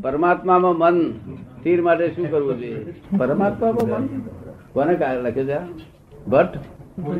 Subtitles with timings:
[0.00, 2.94] પરમાત્મામાં મન સ્થિર માટે શું કરવું જોઈએ?
[3.18, 4.06] પરમાત્મામાં મન?
[4.72, 5.58] કોને કા- લખ્યું છે?
[6.26, 6.58] ભટ્ટ?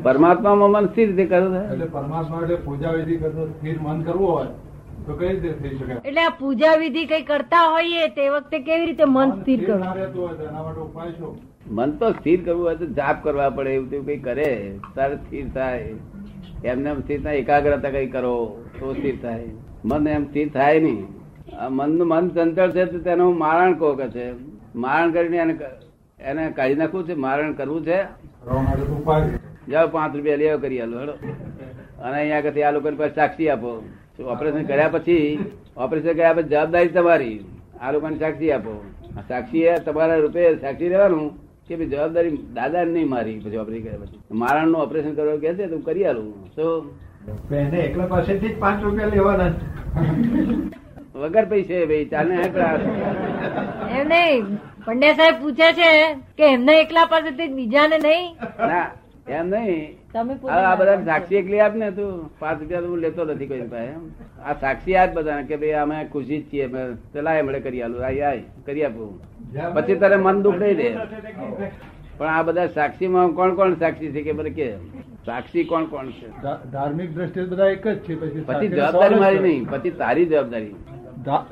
[0.02, 4.46] પરમાત્મામાં મન સ્થિર રીતે કરવું એટલે પરમાત્મા એટલે પૂજા વિધિ સ્થિર મન કરવું હોય
[5.06, 6.08] તો કઈ રીતે થઈ શકે?
[6.08, 10.28] એટલે આ પૂજા વિધિ કઈ કરતા હોઈએ તે વખતે કેવી રીતે મન સ્થિર કરવું રહેતું
[10.28, 11.38] હોય તો એના માટે ઉપાય શું?
[11.70, 14.78] મન તો સ્થિર કરવું હોય તો જાપ કરવા પડે એવું તેવું કઈ કરે.
[14.94, 15.94] તારે સ્થિર થાય.
[16.64, 19.44] એમને એમ સ્થિર થાય એકાગ્રતા કઈ કરો તો સ્થિર થાય.
[19.84, 21.21] મન એમ સ્થિર થાય નહીં.
[21.52, 24.26] મનનું મન તંત્ર છે તો તેનું મારણ કહો કે છે.
[24.74, 25.54] મારણ કરીને એને
[26.20, 27.98] એને કાઢી નાખવું છે મારણ કરવું છે.
[29.70, 31.14] જાઓ પાંચ રૂપિયા લેવા કરી આલો હેડો.
[32.04, 33.70] અને અહીંયા કથી આ લોકોને પાસે સાક્ષી આપો.
[34.32, 35.38] ઓપરેશન કર્યા પછી
[35.76, 37.38] ઓપરેશન કર્યા પછી જવાબદારી તમારી.
[37.80, 38.74] આ લોકોને સાક્ષી આપો.
[39.28, 41.30] સાક્ષી તમારા રૂપે સાક્ષી રહેવાનું
[41.68, 44.20] કે ભાઈ જવાબદારી દાદા નહીં મારી પછી ઓપરેશન કર્યા પછી.
[44.42, 46.28] મારણનું ઓપરેશન કરવા કે છે તો કરી આલું.
[46.56, 46.66] તો
[47.50, 49.50] એને એકલા પાસેથી જ પાંચ રૂપિયા લેવાના
[51.22, 52.34] વગર પૈસે ભાઈ ચાલે
[53.98, 54.44] એમ નહીં.
[54.86, 55.90] પંડ્યા સાહેબ પૂછે છે
[56.38, 58.26] કે એમને એકલા પાસેથી બીજાને નહીં?
[58.70, 58.86] ના
[59.38, 59.84] એમ નહીં.
[60.14, 62.14] તમે આ આ બધા સાક્ષી એકલી આપ ને તું.
[62.40, 63.92] પાંચ રૂપિયા હું લેતો નથી કોઈ પાસે
[64.46, 66.66] આ સાક્ષી આજ બધા કે ભાઈ અમે ખુશી જ છીએ
[67.12, 68.04] પેલા એમણે કરી આલું.
[68.08, 69.10] આય આય કરી આપું.
[69.76, 70.88] પછી તારે મન દુઃખ નહીં દે
[72.18, 74.68] પણ આ બધા સાક્ષીમાં કોણ કોણ સાક્ષી છે કે બધે કે?
[75.26, 76.28] સાક્ષી કોણ કોણ છે?
[76.72, 78.14] ધાર્મિક દ્રષ્ટિએ બધા એક જ છે.
[78.22, 79.64] પછી પછી જવાબદારી મારી નહીં.
[79.72, 80.74] પછી તારી જવાબદારી.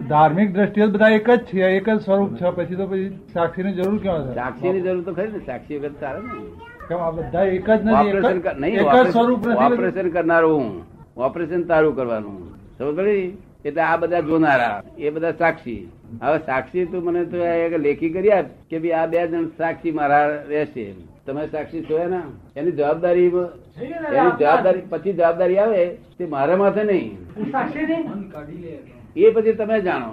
[0.09, 2.51] ધાર્મિક દ્રષ્ટિએ બધા એક જ છે એક જ સ્વરૂપ છે.
[2.51, 5.91] પછી તો પછી સાક્ષી ની જરૂર ક્યાં છે સાક્ષીની જરૂર તો ખરી ને સાક્ષી વગર
[6.01, 6.43] સારા ને.
[6.89, 9.75] કેમ આ બધા એક જ નથી એક ઓપરેશન જ- નહીં એક જ સ્વરૂપ ઓપરેશન- નથી.
[9.75, 10.83] ઓપરેશન કરનારો હું.
[11.17, 12.55] ઓપરેશન તારું કરવાનું.
[12.79, 13.39] સમજ પડી?
[13.65, 15.89] એટલે આ બધા જોનારા એ બધા સાક્ષી.
[16.23, 19.91] હવે સાક્ષી તું મને તો એક લેખી કરી આપ કે ભાઈ આ બે જણ સાક્ષી
[19.91, 20.93] મારા રહેશે.
[21.27, 22.21] તમે સાક્ષી છો ને
[22.61, 25.87] એની જવાબદારી એની જવાબદારી પછી જવાબદારી આવે
[26.19, 27.19] તે મારા માથે નહીં.
[29.17, 30.13] એ પછી તમે જાણો.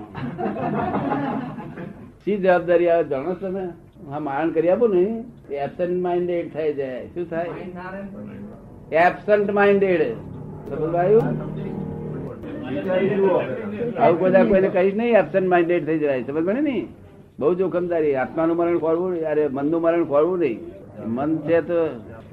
[2.26, 3.66] શી જવાબદારી આવે જાણો તમે.
[4.10, 5.04] હા મારણ કરી આપો ને.
[5.56, 7.06] એબસન્ટ માઇન્ડેડ થઈ જાય.
[7.06, 7.50] શું થાય?
[9.06, 10.02] એબસન્ટ માઇન્ડેડ
[14.00, 16.78] આવું બધા કોઈને કહીશ નહીં એબસન્ટ માઇન્ડેડ થઈ જાય સમજ પડે ને
[17.40, 18.16] બહુ જોખમદારી.
[18.16, 20.60] આત્માનું મરણ ખોળવું અરે મનનું મરણ ખોળવું નહીં.
[21.06, 21.80] મન છે તો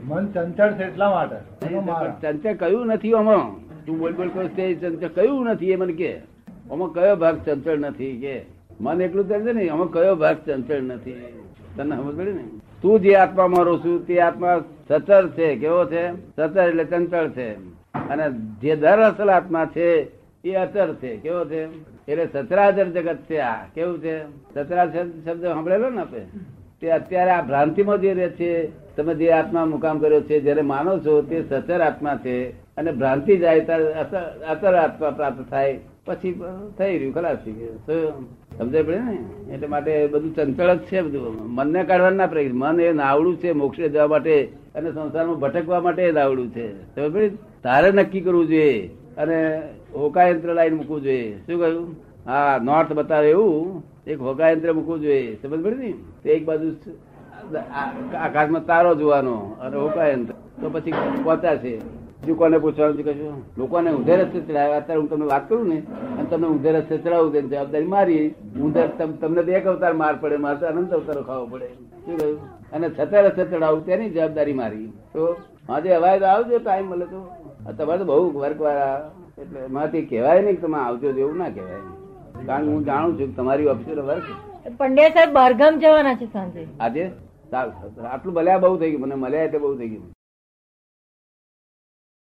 [0.04, 1.36] મન ચંચળ છે એટલા માટે.
[1.66, 1.84] નહીં,
[2.20, 3.44] ચંચળ કયું નથી આમાં?
[3.86, 6.33] તું બોલ બોલ કરો તે ચંચળ કયું નથી એ મને કે.
[6.70, 8.44] આમાં કયો ભાગ ચંચળ નથી કે?
[8.80, 11.12] મન એટલું ચંચળ નહીં આમાં કયો ભાગ ચંચળ નથી?
[11.76, 12.44] તને સમજ પડી ને?
[12.82, 16.12] તું જે આત્મા મારો છું, તે આત્મા સચર છે, કેવો છે?
[16.36, 17.54] સચર એટલે ચંચળ છે.
[18.08, 20.08] અને જે દર અસલ આત્મા છે,
[20.44, 21.64] એ અચર છે, કેવો છે?
[22.10, 23.54] એટલે સચરાચર જગત છે આ.
[23.74, 24.24] કેવું છે?
[24.54, 26.26] સચરાચર શબ્દ સાંભળેલો ને આપણે?
[26.80, 28.66] તે અત્યારે આ ભ્રાંતિમાં જે રહે છે,
[28.96, 32.50] તમે જે આત્મા મુકામ કર્યો છે, જયારે માનો છો, તે સચર આત્મા છે.
[32.50, 33.92] અને ભ્રાંતિ જાય ત્યારે
[34.44, 35.80] અચર આત્મા પ્રાપ્ત થાય.
[36.06, 36.32] પછી
[36.78, 37.76] થઈ રહ્યું ખલાસ થઈ ગયું.
[38.58, 39.18] સમજાય પડે ને?
[39.54, 41.54] એટલે માટે બધું ચંચળ જ છે બધું.
[41.54, 42.56] મનને કાઢવા ના પ્રયત્ન.
[42.56, 46.68] મન એ નાવડું છે મોક્ષે જવા માટે અને સંસારમાં ભટકવા માટે નાવડું છે.
[47.62, 49.62] તારે નક્કી કરવું જોઈએ અને
[49.94, 51.38] હોકાયંત્ર લાઈન મૂકવું જોઈએ.
[51.46, 51.96] શું કહ્યું?
[52.26, 53.82] હા, નોર્થ બતાવે એવું.
[54.06, 55.38] એક હોકાયંત્ર મૂકવું જોઈએ.
[55.42, 55.94] સમજ પડે ને?
[56.22, 56.72] તે એક બાજુ
[58.20, 60.34] આકાશમાં તારો જોવાનો અને હોકાયંત્ર.
[60.60, 60.92] તો પછી
[61.22, 61.80] પહોંચાશે.
[62.24, 63.36] બીજું કોને પૂછવાનું છે કશું?
[63.58, 65.78] લોકોને ઊંધે રસ્તે ચડાવ્યા અત્યારે હું તમને વાત કરું ને
[66.18, 68.26] અને તમને ઊંધે રસ્તે ચડાવું તેની જવાબદારી મારી
[68.60, 68.82] ઊંધે
[69.20, 71.68] તમને બે એક અવતાર માર પડે મારે તો અનંત અવતારો ખાવો પડે.
[72.04, 72.38] શું કહ્યું?
[72.72, 74.88] અને છતાં રસ્તે ચડાવું તેની જવાબદારી મારી.
[75.14, 75.36] તો
[75.68, 77.20] આજે હવાય તો આવજો ટાઈમ મળે તો.
[77.78, 79.10] તમારે તો બહુ વર્ક વાળા
[79.42, 81.84] એટલે એમાંથી કહેવાય નહીં તમે આવજો એવું ના કહેવાય.
[82.46, 84.26] કારણ કે હું જાણું છું કે તમારી ઓફિસર વર્ક.
[84.78, 86.66] પંડ્યા સાહેબ બહારગામ જવાના છે સાંજે.
[86.80, 87.04] આજે?
[87.54, 89.02] આટલું ભલ્યા બહુ થઈ ગયું.
[89.08, 90.13] મને મળ્યા એટલે બહુ થઈ ગયું.